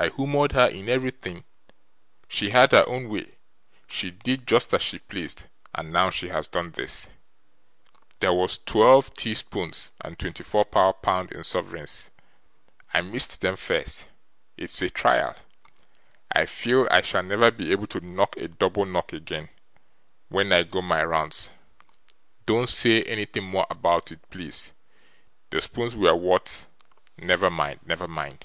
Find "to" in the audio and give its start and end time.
17.88-17.98